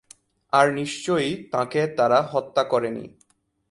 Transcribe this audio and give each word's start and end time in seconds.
আর 0.53 0.67
নিশ্চয়ই 0.73 1.31
তাঁকে 1.51 1.81
তারা 1.97 2.19
হত্যা 2.31 2.63
করেনি। 2.63 3.05